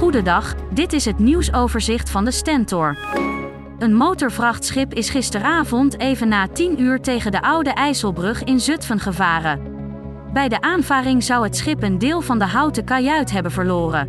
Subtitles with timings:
[0.00, 2.96] Goedendag, dit is het nieuwsoverzicht van de Stentor.
[3.78, 9.60] Een motorvrachtschip is gisteravond even na 10 uur tegen de Oude IJsselbrug in Zutphen gevaren.
[10.32, 14.08] Bij de aanvaring zou het schip een deel van de houten kajuit hebben verloren.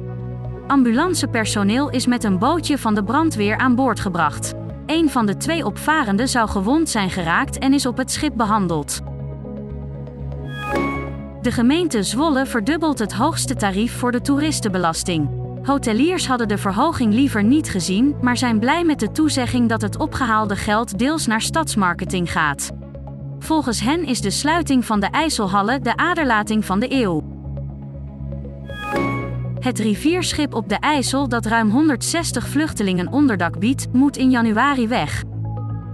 [0.67, 4.53] Ambulancepersoneel is met een bootje van de brandweer aan boord gebracht.
[4.85, 9.01] Een van de twee opvarenden zou gewond zijn geraakt en is op het schip behandeld.
[11.41, 15.41] De gemeente Zwolle verdubbelt het hoogste tarief voor de toeristenbelasting.
[15.63, 19.97] Hoteliers hadden de verhoging liever niet gezien, maar zijn blij met de toezegging dat het
[19.97, 22.71] opgehaalde geld deels naar stadsmarketing gaat.
[23.39, 27.39] Volgens hen is de sluiting van de IJsselhallen de aderlating van de eeuw.
[29.59, 35.23] Het rivierschip op de IJssel dat ruim 160 vluchtelingen onderdak biedt, moet in januari weg.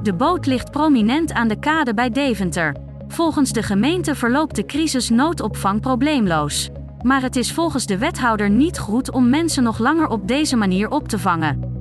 [0.04, 2.76] De boot ligt prominent aan de kade bij Deventer.
[3.08, 6.70] Volgens de gemeente verloopt de crisis noodopvang probleemloos.
[7.04, 10.90] Maar het is volgens de wethouder niet goed om mensen nog langer op deze manier
[10.90, 11.76] op te vangen.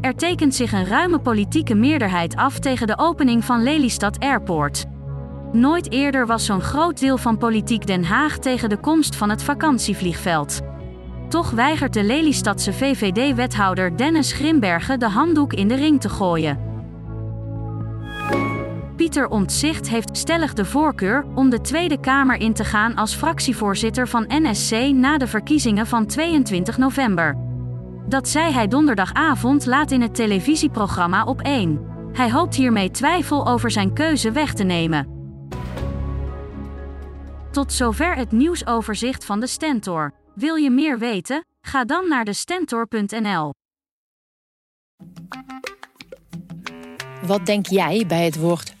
[0.00, 4.84] Er tekent zich een ruime politieke meerderheid af tegen de opening van Lelystad Airport.
[5.52, 9.42] Nooit eerder was zo'n groot deel van politiek Den Haag tegen de komst van het
[9.42, 10.60] vakantievliegveld.
[11.28, 16.71] Toch weigert de Lelystadse VVD-wethouder Dennis Grimbergen de handdoek in de ring te gooien.
[19.02, 24.08] Pieter Omtzigt heeft stellig de voorkeur om de Tweede Kamer in te gaan als fractievoorzitter
[24.08, 27.36] van NSC na de verkiezingen van 22 november.
[28.08, 31.86] Dat zei hij donderdagavond laat in het televisieprogramma op 1.
[32.12, 35.08] Hij hoopt hiermee twijfel over zijn keuze weg te nemen.
[37.50, 40.14] Tot zover het nieuwsoverzicht van de Stentor.
[40.34, 41.44] Wil je meer weten?
[41.60, 43.52] Ga dan naar de stentor.nl.
[47.26, 48.80] Wat denk jij bij het woord